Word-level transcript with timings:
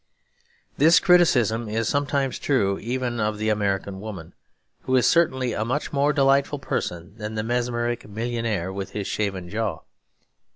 This 0.79 0.99
criticism 0.99 1.69
is 1.69 1.87
sometimes 1.87 2.39
true 2.39 2.79
even 2.79 3.19
of 3.19 3.37
the 3.37 3.49
American 3.49 3.99
woman, 3.99 4.33
who 4.85 4.95
is 4.95 5.05
certainly 5.05 5.53
a 5.53 5.63
much 5.63 5.93
more 5.93 6.11
delightful 6.11 6.57
person 6.57 7.13
than 7.17 7.35
the 7.35 7.43
mesmeric 7.43 8.09
millionaire 8.09 8.73
with 8.73 8.93
his 8.93 9.05
shaven 9.05 9.47
jaw. 9.47 9.81